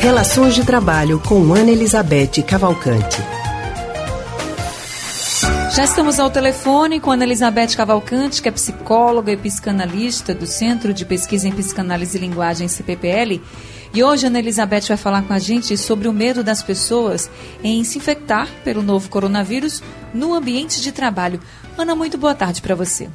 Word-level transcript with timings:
Relações 0.00 0.54
de 0.54 0.64
Trabalho 0.64 1.20
com 1.20 1.52
Ana 1.52 1.70
Elizabeth 1.70 2.42
Cavalcante. 2.48 3.18
Já 5.76 5.84
estamos 5.84 6.18
ao 6.18 6.30
telefone 6.30 6.98
com 6.98 7.10
Ana 7.10 7.24
Elizabeth 7.24 7.76
Cavalcante, 7.76 8.40
que 8.40 8.48
é 8.48 8.52
psicóloga 8.52 9.30
e 9.30 9.36
psicanalista 9.36 10.34
do 10.34 10.46
Centro 10.46 10.94
de 10.94 11.04
Pesquisa 11.04 11.46
em 11.46 11.52
Psicanálise 11.52 12.16
e 12.16 12.20
Linguagem 12.20 12.66
CPPL. 12.66 13.42
E 13.92 14.02
hoje 14.02 14.24
a 14.24 14.30
Ana 14.30 14.38
Elizabeth 14.38 14.88
vai 14.88 14.96
falar 14.96 15.22
com 15.22 15.34
a 15.34 15.38
gente 15.38 15.76
sobre 15.76 16.08
o 16.08 16.14
medo 16.14 16.42
das 16.42 16.62
pessoas 16.62 17.30
em 17.62 17.84
se 17.84 17.98
infectar 17.98 18.48
pelo 18.64 18.80
novo 18.80 19.10
coronavírus 19.10 19.82
no 20.14 20.32
ambiente 20.32 20.80
de 20.80 20.92
trabalho. 20.92 21.38
Ana, 21.76 21.94
muito 21.94 22.16
boa 22.16 22.34
tarde 22.34 22.62
para 22.62 22.74
você. 22.74 23.06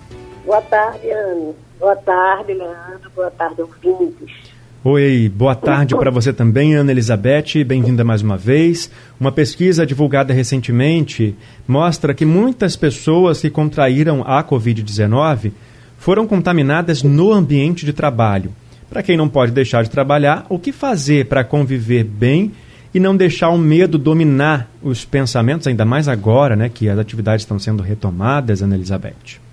Boa 0.46 0.62
tarde, 0.62 1.10
Ana. 1.10 1.56
Boa 1.80 1.96
tarde, 1.96 2.54
Leandro. 2.54 3.10
Boa 3.16 3.32
tarde, 3.32 3.64
ouvintes. 3.64 4.55
Oi, 4.88 5.32
boa 5.36 5.56
tarde 5.56 5.96
para 5.96 6.12
você 6.12 6.32
também, 6.32 6.76
Ana 6.76 6.92
Elizabeth. 6.92 7.64
Bem-vinda 7.66 8.04
mais 8.04 8.22
uma 8.22 8.38
vez. 8.38 8.92
Uma 9.20 9.32
pesquisa 9.32 9.84
divulgada 9.84 10.32
recentemente 10.32 11.36
mostra 11.68 12.14
que 12.14 12.24
muitas 12.24 12.76
pessoas 12.76 13.42
que 13.42 13.50
contraíram 13.50 14.22
a 14.22 14.44
Covid-19 14.44 15.52
foram 15.98 16.28
contaminadas 16.28 17.02
no 17.02 17.34
ambiente 17.34 17.84
de 17.84 17.94
trabalho. 17.94 18.54
Para 18.88 19.02
quem 19.02 19.18
não 19.18 19.28
pode 19.28 19.52
deixar 19.52 19.84
de 19.84 19.90
trabalhar, 19.90 20.46
o 20.50 20.60
que 20.60 20.72
fazer 20.72 21.26
para 21.26 21.44
conviver 21.44 22.04
bem 22.04 22.52
e 22.94 23.00
não 23.00 23.18
deixar 23.18 23.50
o 23.50 23.58
medo 23.58 23.98
dominar 23.98 24.70
os 24.84 25.04
pensamentos, 25.04 25.66
ainda 25.66 25.84
mais 25.84 26.08
agora, 26.08 26.56
né, 26.56 26.70
que 26.70 26.88
as 26.88 27.00
atividades 27.00 27.42
estão 27.42 27.58
sendo 27.58 27.82
retomadas, 27.82 28.62
Ana 28.62 28.76
Elizabeth? 28.76 29.45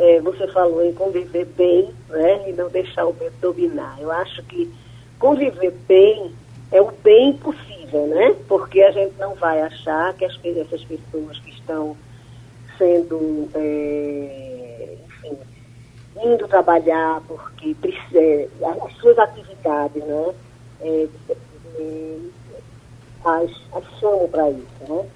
É, 0.00 0.16
é, 0.16 0.20
você 0.20 0.48
falou 0.48 0.82
em 0.82 0.94
conviver 0.94 1.44
bem 1.44 1.90
né, 2.08 2.48
e 2.48 2.52
não 2.52 2.70
deixar 2.70 3.04
o 3.06 3.12
medo 3.12 3.34
dominar. 3.40 3.98
Eu 4.00 4.10
acho 4.10 4.42
que 4.44 4.72
conviver 5.18 5.72
bem 5.86 6.32
é 6.72 6.80
o 6.80 6.90
bem 6.90 7.34
possível, 7.34 8.06
né? 8.06 8.34
Porque 8.48 8.80
a 8.80 8.92
gente 8.92 9.14
não 9.18 9.34
vai 9.34 9.60
achar 9.60 10.14
que 10.14 10.24
as, 10.24 10.38
essas 10.44 10.84
pessoas 10.84 11.38
que 11.40 11.50
estão 11.50 11.96
sendo, 12.78 13.48
é, 13.54 14.96
enfim, 15.06 15.36
indo 16.24 16.48
trabalhar 16.48 17.20
porque 17.28 17.76
é, 18.14 18.48
as 18.64 18.92
suas 18.98 19.18
atividades, 19.18 20.02
né? 20.02 20.34
É, 20.80 21.08
é, 21.78 22.16
as, 23.24 23.50
as 23.72 23.98
chamam 23.98 24.28
para 24.28 24.48
isso, 24.50 24.66
né? 24.88 25.06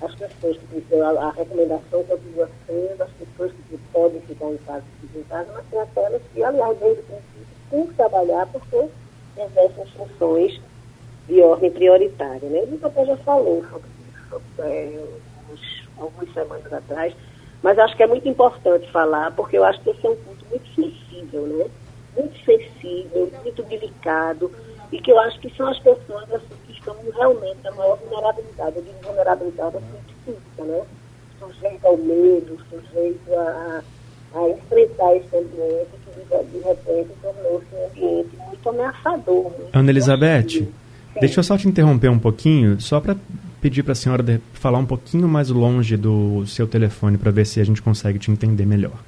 As 0.00 0.14
pessoas 0.14 0.56
que 0.56 0.94
a, 0.94 1.08
a 1.08 1.30
recomendação 1.30 2.04
continua 2.04 2.48
sendo 2.66 3.02
as 3.02 3.10
pessoas 3.10 3.52
que 3.52 3.78
podem 3.92 4.20
ficar 4.22 4.50
em 4.50 4.56
casa, 4.58 4.84
ficar 5.00 5.18
em 5.18 5.22
casa, 5.24 5.52
mas 5.54 5.64
tem 5.70 5.80
aquelas 5.80 6.22
que, 6.32 6.42
aliás, 6.42 6.78
desde 6.78 7.00
o 7.00 7.04
princípio, 7.04 7.46
têm 7.70 7.86
que 7.86 7.94
trabalhar 7.94 8.46
porque 8.46 8.88
exercem 9.36 9.86
funções 9.96 10.60
de 11.26 11.40
ordem 11.40 11.70
prioritária. 11.70 12.48
Né? 12.48 12.60
O 12.62 12.78
doutor 12.78 13.06
já 13.06 13.16
falou 13.18 13.64
sobre 13.70 13.88
isso 14.08 14.42
é, 14.60 15.04
algumas 15.98 16.32
semanas 16.32 16.72
atrás, 16.72 17.14
mas 17.62 17.78
acho 17.78 17.96
que 17.96 18.02
é 18.02 18.06
muito 18.06 18.28
importante 18.28 18.90
falar, 18.92 19.32
porque 19.32 19.58
eu 19.58 19.64
acho 19.64 19.80
que 19.82 19.90
esse 19.90 20.06
é 20.06 20.10
um 20.10 20.16
ponto 20.16 20.46
muito 20.48 20.66
sensível, 20.74 21.42
né? 21.42 21.66
muito 22.16 22.38
sensível, 22.44 23.30
muito 23.42 23.62
delicado, 23.64 24.50
e 24.90 25.00
que 25.00 25.10
eu 25.10 25.18
acho 25.20 25.38
que 25.40 25.54
são 25.56 25.68
as 25.68 25.78
pessoas 25.80 26.32
assim, 26.32 26.67
estão 26.78 26.96
realmente 27.14 27.58
na 27.64 27.72
maior 27.72 27.98
vulnerabilidade. 27.98 28.76
Eu 28.76 28.82
digo 28.82 28.96
vulnerabilidade 29.02 29.76
assim, 29.76 30.14
física, 30.24 30.64
né? 30.64 30.82
Sujeito 31.38 31.86
ao 31.86 31.96
medo, 31.96 32.58
sujeito 32.70 33.34
a, 33.34 33.82
a 34.34 34.48
enfrentar 34.48 35.16
esse 35.16 35.36
ambiente 35.36 35.90
que 36.04 36.56
de, 36.58 36.58
repente 36.64 37.10
tornou-se 37.22 37.66
um 37.72 37.86
ambiente 37.86 38.36
muito 38.36 38.68
ameaçador. 38.68 39.42
Muito 39.44 39.68
Ana 39.72 39.90
Elizabeth, 39.90 40.68
deixa 41.20 41.40
eu 41.40 41.44
só 41.44 41.56
te 41.56 41.68
interromper 41.68 42.10
um 42.10 42.18
pouquinho, 42.18 42.80
só 42.80 43.00
para 43.00 43.16
pedir 43.60 43.82
para 43.82 43.92
a 43.92 43.96
senhora 43.96 44.22
de, 44.22 44.40
falar 44.52 44.78
um 44.78 44.86
pouquinho 44.86 45.28
mais 45.28 45.48
longe 45.50 45.96
do 45.96 46.46
seu 46.46 46.66
telefone 46.66 47.18
para 47.18 47.30
ver 47.30 47.46
se 47.46 47.60
a 47.60 47.64
gente 47.64 47.82
consegue 47.82 48.18
te 48.18 48.30
entender 48.30 48.66
melhor. 48.66 48.98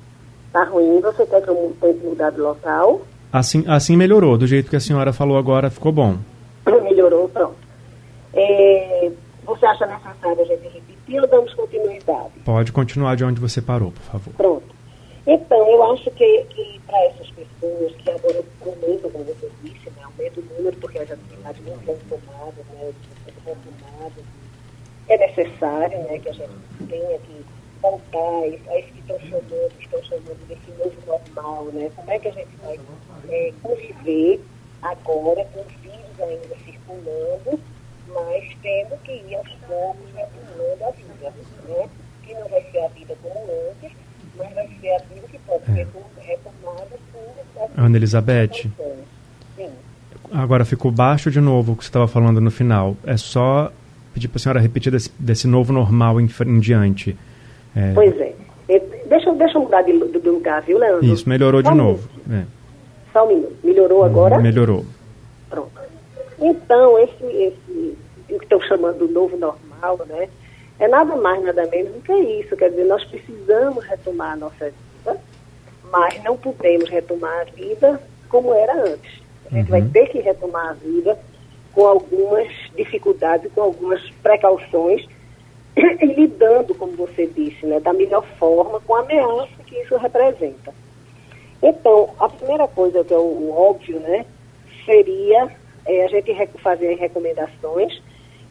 Tá 0.53 0.65
ruim, 0.65 1.01
você 1.01 1.25
quer 1.27 1.43
que 1.43 1.49
eu 1.49 1.77
tente 1.81 2.05
mudar 2.05 2.31
de 2.31 2.41
local? 2.41 3.03
Assim, 3.33 3.65
assim 3.69 3.97
melhorou, 3.97 4.37
do 4.37 4.47
jeito 4.47 4.69
que 4.69 4.77
a 4.77 4.81
senhora 4.81 5.13
falou 5.13 5.39
agora, 5.39 5.71
ficou 5.71 5.93
bom. 5.93 6.19
Melhorou, 7.01 7.29
pronto. 7.31 7.57
É, 8.35 9.11
você 9.45 9.65
acha 9.65 9.87
necessário 9.87 10.43
a 10.43 10.45
gente 10.45 10.69
repetir 10.69 11.21
ou 11.21 11.27
damos 11.27 11.55
continuidade? 11.55 12.31
Pode 12.45 12.73
continuar 12.73 13.17
de 13.17 13.25
onde 13.25 13.41
você 13.41 13.63
parou, 13.63 13.91
por 13.91 14.03
favor. 14.03 14.35
Pronto. 14.35 14.77
Então, 15.27 15.67
eu 15.67 15.93
acho 15.93 16.11
que, 16.11 16.45
que 16.51 16.81
para 16.87 17.03
essas 17.07 17.31
pessoas 17.31 17.93
que 17.97 18.11
agora 18.11 18.43
comentam, 18.61 19.11
como 19.11 19.25
você 19.25 19.51
disse, 19.63 19.89
né, 19.91 20.03
aumenta 20.03 20.41
o 20.41 20.45
número, 20.57 20.77
porque 20.77 20.99
as 20.99 21.11
atividades 21.11 21.65
não 21.65 21.75
são 21.85 21.97
tomadas, 22.09 22.67
né, 22.75 22.93
são 23.45 23.55
tomadas, 23.55 24.25
é 25.09 25.19
necessário 25.19 25.99
né, 26.01 26.19
que 26.19 26.29
a 26.29 26.33
gente 26.33 26.51
tenha 26.89 27.19
que 27.19 27.45
voltar 27.81 28.19
a 28.19 28.47
isso 28.47 28.93
que 28.93 29.01
estão 29.01 29.19
chamando, 29.21 29.77
que 29.79 29.85
estão 29.85 30.03
chamando 30.05 30.49
desse 30.49 30.71
novo 30.79 30.95
normal, 31.07 31.65
né? 31.73 31.91
Como 31.97 32.11
é 32.11 32.19
que 32.19 32.29
a 32.29 32.33
gente 32.33 32.57
vai 32.63 32.79
é, 33.31 33.53
conviver 33.63 34.41
agora 34.83 35.45
com 35.53 35.61
os 35.61 35.73
vírus 35.83 36.21
ainda 36.21 36.57
circulando, 36.65 37.61
mas 38.09 38.57
tendo 38.63 38.97
que 39.03 39.13
ir 39.13 39.35
aos 39.37 39.49
poucos 39.67 40.07
retomando 40.15 40.85
a 40.85 40.91
vida, 40.91 41.33
né? 41.69 41.89
Que 42.23 42.35
não 42.35 42.49
vai 42.49 42.63
ser 42.71 42.85
a 42.85 42.89
vida 42.89 43.17
como 43.23 43.47
antes, 43.71 43.97
mas 44.37 44.55
vai 44.55 44.69
ser 44.81 44.91
a 44.91 44.99
vida 44.99 45.27
que 45.29 45.39
pode 45.39 45.65
ser 45.67 45.81
é. 45.81 45.87
retomada 46.21 46.99
por... 47.13 47.71
Ana 47.77 47.97
Elizabeth, 47.97 48.71
Sim. 49.57 49.71
agora 50.33 50.65
ficou 50.65 50.91
baixo 50.91 51.31
de 51.31 51.41
novo 51.41 51.73
o 51.73 51.77
que 51.77 51.85
você 51.85 51.89
estava 51.89 52.09
falando 52.09 52.41
no 52.41 52.51
final. 52.51 52.97
É 53.05 53.17
só 53.17 53.71
pedir 54.15 54.29
para 54.29 54.37
a 54.37 54.41
senhora 54.41 54.61
repetir 54.61 54.91
desse, 54.91 55.11
desse 55.19 55.47
novo 55.47 55.73
normal 55.73 56.21
em, 56.21 56.29
em 56.47 56.61
diante. 56.61 57.17
É. 57.77 57.93
Pois 57.95 58.19
é. 58.19 58.35
Deixa, 59.09 59.33
deixa 59.35 59.59
eu 59.59 59.63
mudar 59.63 59.83
de, 59.83 59.93
de, 59.93 60.31
lugar, 60.31 60.63
viu, 60.63 60.79
Leandro? 60.79 61.05
Isso, 61.05 61.29
melhorou 61.29 61.61
de 61.61 61.75
novo. 61.75 62.09
É. 62.31 62.45
Só 63.13 63.25
um 63.25 63.29
minuto. 63.29 63.57
Melhorou 63.63 64.05
agora? 64.05 64.39
Melhorou. 64.39 64.85
Pronto. 65.49 65.71
Então, 66.39 66.99
esse, 66.99 67.25
esse 67.25 67.99
o 68.31 68.39
que 68.39 68.45
estão 68.45 68.61
chamando 68.61 69.07
do 69.07 69.09
novo 69.09 69.37
normal, 69.37 70.01
né? 70.07 70.29
É 70.79 70.89
nada 70.89 71.17
mais, 71.17 71.43
nada 71.43 71.67
menos 71.67 71.93
do 71.93 72.01
que 72.01 72.13
isso. 72.13 72.57
Quer 72.57 72.71
dizer, 72.71 72.85
nós 72.85 73.05
precisamos 73.05 73.85
retomar 73.85 74.33
a 74.33 74.37
nossa 74.37 74.71
vida, 74.71 75.21
mas 75.91 76.23
não 76.23 76.37
podemos 76.37 76.89
retomar 76.89 77.43
a 77.43 77.45
vida 77.45 78.01
como 78.29 78.55
era 78.55 78.75
antes. 78.85 79.21
A 79.51 79.55
gente 79.55 79.71
uhum. 79.71 79.81
vai 79.81 79.83
ter 79.83 80.07
que 80.09 80.21
retomar 80.21 80.71
a 80.71 80.73
vida 80.73 81.19
com 81.73 81.87
algumas 81.87 82.49
dificuldades, 82.77 83.53
com 83.53 83.61
algumas 83.61 84.01
precauções 84.23 85.07
e 85.77 86.07
lidando, 86.15 86.75
como 86.75 86.93
você 86.93 87.27
disse, 87.27 87.67
né, 87.67 87.81
da 87.81 87.93
melhor 87.93 88.25
forma 88.39 88.81
com 88.81 88.95
a 88.95 89.01
ameaça 89.01 89.51
que 89.67 89.77
isso 89.77 89.97
representa. 89.97 90.73
Então, 91.63 92.11
a 92.19 92.29
primeira 92.29 92.67
coisa 92.67 93.05
que 93.05 93.13
é 93.13 93.17
o, 93.17 93.21
o 93.21 93.53
óbvio, 93.53 94.01
né, 94.01 94.25
seria 94.85 95.51
é, 95.87 96.05
a 96.05 96.09
gente 96.09 96.35
fazer 96.59 96.95
recomendações. 96.95 98.01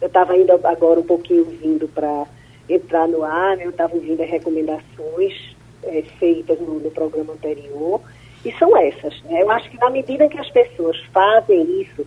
Eu 0.02 0.08
estava 0.08 0.38
indo 0.38 0.52
agora 0.64 1.00
um 1.00 1.04
pouquinho 1.04 1.46
vindo 1.46 1.88
para 1.88 2.26
entrar 2.70 3.08
no 3.08 3.24
ar, 3.24 3.58
né, 3.58 3.66
eu 3.66 3.72
estava 3.72 3.96
ouvindo 3.96 4.22
as 4.22 4.30
recomendações 4.30 5.56
é, 5.84 6.04
feitas 6.20 6.60
no, 6.60 6.80
no, 6.80 6.92
programa 6.92 7.34
anterior, 7.34 8.02
e 8.46 8.52
são 8.54 8.78
essas. 8.78 9.22
Né? 9.24 9.42
Eu 9.42 9.50
acho 9.50 9.70
que 9.70 9.78
na 9.78 9.90
medida 9.90 10.30
que 10.30 10.38
as 10.38 10.50
pessoas 10.50 10.98
fazem 11.12 11.82
isso, 11.82 12.06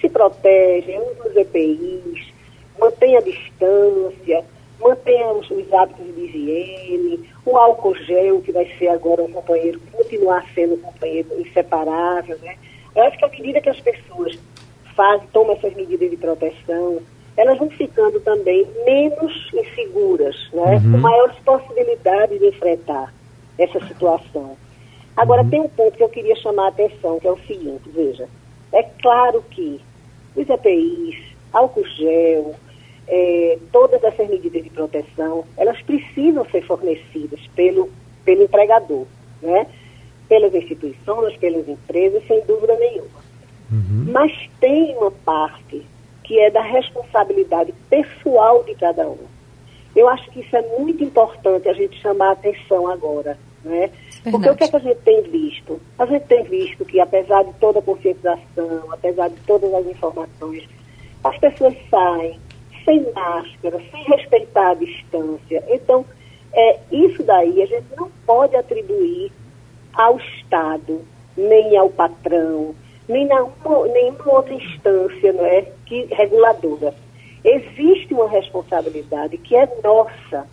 se 0.00 0.08
protegem, 0.08 0.98
usam 0.98 1.26
os 1.26 1.36
EPIs, 1.36 2.32
mantenha 2.78 3.18
a 3.18 3.22
distância, 3.22 4.44
mantenha 4.80 5.28
os, 5.32 5.50
os 5.50 5.72
hábitos 5.72 6.14
de 6.14 6.20
higiene, 6.22 7.28
o 7.44 7.56
álcool 7.56 7.94
gel, 7.96 8.40
que 8.40 8.52
vai 8.52 8.66
ser 8.78 8.88
agora 8.88 9.22
um 9.22 9.32
companheiro, 9.32 9.80
continuar 10.08 10.44
sendo 10.54 10.78
companheiro 10.78 11.28
inseparável, 11.38 12.38
né? 12.38 12.56
Eu 12.96 13.04
acho 13.04 13.18
que 13.18 13.24
à 13.24 13.28
medida 13.28 13.60
que 13.60 13.68
as 13.68 13.80
pessoas 13.80 14.38
fazem, 14.96 15.28
tomam 15.32 15.54
essas 15.54 15.74
medidas 15.74 16.10
de 16.10 16.16
proteção, 16.16 17.00
elas 17.36 17.58
vão 17.58 17.68
ficando 17.70 18.18
também 18.20 18.66
menos 18.84 19.50
inseguras, 19.52 20.36
né? 20.52 20.76
Uhum. 20.76 20.92
Com 20.92 20.98
maiores 20.98 21.36
possibilidades 21.44 22.38
de 22.40 22.46
enfrentar 22.46 23.12
essa 23.58 23.78
situação. 23.86 24.56
Agora, 25.16 25.42
uhum. 25.42 25.50
tem 25.50 25.60
um 25.60 25.68
ponto 25.68 25.96
que 25.96 26.02
eu 26.02 26.08
queria 26.08 26.34
chamar 26.36 26.66
a 26.66 26.68
atenção, 26.68 27.20
que 27.20 27.26
é 27.28 27.30
o 27.30 27.38
seguinte, 27.46 27.88
veja, 27.92 28.28
é 28.72 28.82
claro 28.82 29.44
que 29.50 29.80
os 30.34 30.48
EPIs, 30.48 31.16
álcool 31.52 31.84
gel, 31.84 32.54
é, 33.06 33.58
todas 33.72 34.02
essas 34.02 34.28
medidas 34.28 34.62
de 34.62 34.70
proteção, 34.70 35.44
elas 35.56 35.80
precisam 35.82 36.44
ser 36.46 36.62
fornecidas 36.62 37.40
pelo, 37.54 37.90
pelo 38.24 38.42
empregador, 38.42 39.06
né? 39.42 39.66
Pelas 40.28 40.54
instituições, 40.54 41.36
pelas 41.36 41.68
empresas, 41.68 42.22
sem 42.26 42.40
dúvida 42.42 42.76
nenhuma. 42.76 43.28
Uhum. 43.70 44.06
Mas 44.12 44.32
tem 44.60 44.96
uma 44.96 45.10
parte 45.10 45.84
que 46.24 46.38
é 46.38 46.50
da 46.50 46.62
responsabilidade 46.62 47.72
pessoal 47.88 48.62
de 48.64 48.74
cada 48.74 49.08
um. 49.08 49.18
Eu 49.96 50.08
acho 50.08 50.30
que 50.30 50.40
isso 50.40 50.54
é 50.54 50.62
muito 50.78 51.02
importante 51.02 51.68
a 51.68 51.72
gente 51.72 51.98
chamar 52.00 52.28
a 52.28 52.32
atenção 52.32 52.86
agora, 52.88 53.38
Né? 53.64 53.90
Porque 54.30 54.48
o 54.50 54.56
que, 54.56 54.64
é 54.64 54.68
que 54.68 54.76
a 54.76 54.80
gente 54.80 55.00
tem 55.00 55.22
visto? 55.22 55.80
A 55.98 56.06
gente 56.06 56.26
tem 56.26 56.44
visto 56.44 56.84
que, 56.84 57.00
apesar 57.00 57.44
de 57.44 57.52
toda 57.54 57.78
a 57.78 57.82
conscientização, 57.82 58.82
apesar 58.92 59.28
de 59.28 59.36
todas 59.46 59.72
as 59.72 59.86
informações, 59.86 60.68
as 61.24 61.38
pessoas 61.38 61.74
saem 61.90 62.38
sem 62.84 63.06
máscara, 63.12 63.80
sem 63.90 64.04
respeitar 64.04 64.70
a 64.70 64.74
distância. 64.74 65.64
Então, 65.68 66.04
é, 66.52 66.78
isso 66.92 67.22
daí 67.22 67.62
a 67.62 67.66
gente 67.66 67.86
não 67.96 68.10
pode 68.26 68.54
atribuir 68.56 69.32
ao 69.92 70.18
Estado, 70.18 71.02
nem 71.36 71.76
ao 71.76 71.90
patrão, 71.90 72.74
nem 73.08 73.30
a 73.32 73.46
nenhuma 73.92 74.34
outra 74.34 74.54
instância 74.54 75.32
não 75.32 75.44
é, 75.44 75.62
que, 75.86 76.06
reguladora. 76.10 76.94
Existe 77.44 78.12
uma 78.12 78.28
responsabilidade 78.28 79.38
que 79.38 79.56
é 79.56 79.68
nossa. 79.82 80.46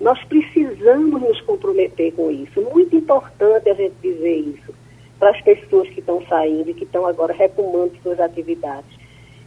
Nós 0.00 0.22
precisamos 0.24 1.22
nos 1.22 1.40
comprometer 1.42 2.12
com 2.12 2.30
isso. 2.30 2.60
Muito 2.60 2.96
importante 2.96 3.70
a 3.70 3.74
gente 3.74 3.94
dizer 4.02 4.36
isso 4.36 4.74
para 5.18 5.30
as 5.30 5.40
pessoas 5.40 5.88
que 5.88 6.00
estão 6.00 6.20
saindo 6.28 6.70
e 6.70 6.74
que 6.74 6.84
estão 6.84 7.06
agora 7.06 7.32
retomando 7.32 7.92
suas 8.02 8.18
atividades. 8.18 8.90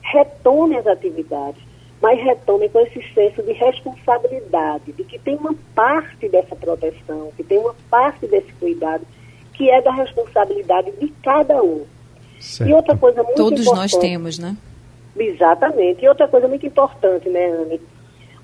Retome 0.02 0.78
as 0.78 0.88
atividades 0.88 1.62
mas 2.02 2.22
retomem 2.22 2.70
com 2.70 2.80
esse 2.82 3.02
senso 3.14 3.42
de 3.42 3.54
responsabilidade, 3.54 4.92
de 4.92 5.04
que 5.04 5.18
tem 5.18 5.36
uma 5.38 5.56
parte 5.74 6.28
dessa 6.30 6.56
proteção, 6.56 7.32
que 7.36 7.44
tem 7.44 7.58
uma 7.58 7.76
parte 7.90 8.28
desse 8.28 8.52
cuidado, 8.54 9.06
que 9.56 9.70
é 9.70 9.82
da 9.82 9.92
responsabilidade 9.92 10.92
de 11.00 11.08
cada 11.24 11.62
um. 11.62 11.86
Certo. 12.40 12.70
E 12.70 12.74
outra 12.74 12.98
coisa 12.98 13.24
muito 13.24 13.36
Todos 13.36 13.62
importante. 13.62 13.80
Todos 13.82 13.94
nós 13.94 14.02
temos, 14.02 14.40
né? 14.40 14.56
Exatamente. 15.18 16.04
E 16.04 16.08
outra 16.08 16.28
coisa 16.28 16.48
muito 16.48 16.66
importante, 16.66 17.30
né, 17.30 17.46
Anne? 17.48 17.82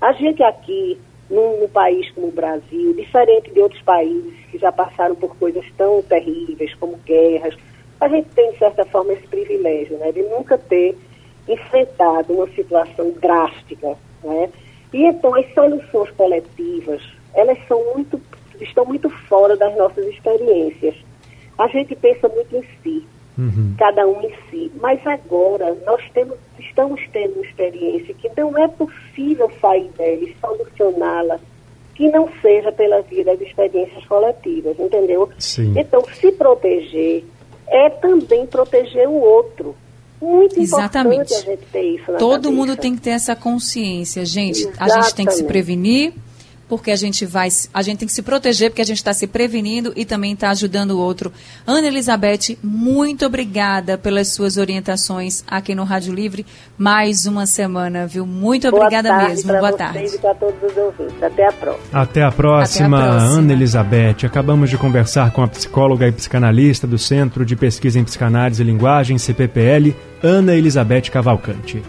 A 0.00 0.12
gente 0.12 0.42
aqui, 0.42 0.98
num, 1.30 1.60
num, 1.60 1.68
país 1.68 2.10
como 2.12 2.28
o 2.28 2.32
Brasil, 2.32 2.94
diferente 2.94 3.50
de 3.52 3.60
outros 3.60 3.82
países 3.82 4.34
que 4.50 4.58
já 4.58 4.72
passaram 4.72 5.14
por 5.14 5.36
coisas 5.36 5.64
tão 5.76 6.02
terríveis 6.02 6.74
como 6.74 6.96
guerras, 7.04 7.54
a 8.00 8.08
gente 8.08 8.28
tem, 8.30 8.50
de 8.52 8.58
certa 8.58 8.84
forma, 8.86 9.12
esse 9.12 9.26
privilégio, 9.28 9.96
né, 9.98 10.10
de 10.10 10.22
nunca 10.22 10.58
ter 10.58 10.96
enfrentado 11.48 12.32
uma 12.32 12.48
situação 12.48 13.10
drástica, 13.20 13.96
né? 14.24 14.50
E 14.92 15.04
então 15.04 15.34
as 15.34 15.52
soluções 15.54 16.10
coletivas, 16.10 17.02
elas 17.34 17.58
são 17.66 17.82
muito, 17.94 18.20
estão 18.62 18.84
muito 18.84 19.10
fora 19.10 19.56
das 19.56 19.76
nossas 19.76 20.06
experiências. 20.06 20.94
A 21.58 21.66
gente 21.68 21.94
pensa 21.94 22.28
muito 22.28 22.56
em 22.56 22.64
si, 22.82 23.06
uhum. 23.38 23.74
cada 23.78 24.06
um 24.06 24.20
em 24.22 24.32
si. 24.50 24.72
Mas 24.80 25.04
agora 25.06 25.76
nós 25.86 26.02
temos, 26.12 26.36
estamos 26.58 27.00
tendo 27.12 27.34
uma 27.34 27.44
experiência 27.44 28.14
que 28.14 28.30
não 28.36 28.56
é 28.56 28.68
possível 28.68 29.50
sair 29.60 29.88
dela 29.96 30.22
e 30.22 30.36
solucioná-la 30.40 31.38
que 31.94 32.08
não 32.08 32.28
seja 32.40 32.72
pela 32.72 33.02
via 33.02 33.24
das 33.24 33.40
experiências 33.40 34.04
coletivas, 34.06 34.78
entendeu? 34.78 35.28
Sim. 35.38 35.74
Então, 35.76 36.02
se 36.18 36.32
proteger 36.32 37.24
é 37.68 37.90
também 37.90 38.46
proteger 38.46 39.08
o 39.08 39.14
outro. 39.14 39.74
Muito 40.20 40.60
Exatamente. 40.60 41.32
importante 41.32 41.34
a 41.34 41.50
gente 41.50 41.66
ter 41.72 41.82
isso 41.82 42.12
na 42.12 42.18
Todo 42.18 42.44
cabeça. 42.44 42.52
mundo 42.52 42.76
tem 42.76 42.94
que 42.94 43.00
ter 43.00 43.10
essa 43.10 43.34
consciência, 43.34 44.24
gente. 44.24 44.60
Exatamente. 44.60 44.92
A 44.92 45.00
gente 45.00 45.14
tem 45.14 45.26
que 45.26 45.32
se 45.32 45.44
prevenir, 45.44 46.12
porque 46.68 46.90
a 46.90 46.96
gente 46.96 47.26
vai, 47.26 47.48
a 47.72 47.82
gente 47.82 47.98
tem 47.98 48.08
que 48.08 48.14
se 48.14 48.22
proteger, 48.22 48.70
porque 48.70 48.82
a 48.82 48.84
gente 48.84 48.96
está 48.96 49.12
se 49.12 49.26
prevenindo 49.26 49.92
e 49.94 50.04
também 50.04 50.32
está 50.32 50.50
ajudando 50.50 50.92
o 50.92 50.98
outro. 50.98 51.32
Ana 51.66 51.86
Elizabeth, 51.86 52.56
muito 52.62 53.26
obrigada 53.26 53.98
pelas 53.98 54.28
suas 54.28 54.56
orientações 54.56 55.44
aqui 55.46 55.74
no 55.74 55.84
Rádio 55.84 56.14
Livre. 56.14 56.46
Mais 56.78 57.26
uma 57.26 57.46
semana, 57.46 58.06
viu? 58.06 58.26
Muito 58.26 58.70
Boa 58.70 58.84
obrigada 58.84 59.08
tarde 59.08 59.28
mesmo. 59.28 59.52
Boa 59.52 59.72
tarde. 59.72 60.14
E 60.14 60.18
para 60.18 60.34
todos 60.34 60.62
os 60.62 60.76
ouvintes. 60.76 61.22
Até 61.22 61.46
a 61.46 61.52
próxima. 61.52 61.86
Até 61.92 62.22
a 62.22 62.32
próxima, 62.32 62.96
Até 62.96 63.06
a 63.06 63.10
próxima. 63.10 63.38
Ana 63.38 63.52
Elizabeth. 63.52 64.26
Acabamos 64.26 64.70
de 64.70 64.78
conversar 64.78 65.30
com 65.32 65.42
a 65.42 65.48
psicóloga 65.48 66.08
e 66.08 66.12
psicanalista 66.12 66.86
do 66.86 66.98
Centro 66.98 67.44
de 67.44 67.56
Pesquisa 67.56 67.98
em 67.98 68.04
Psicanálise 68.04 68.62
e 68.62 68.64
Linguagem, 68.64 69.18
CPPL, 69.18 69.94
Ana 70.22 70.54
Elizabeth 70.54 71.10
Cavalcante. 71.10 71.82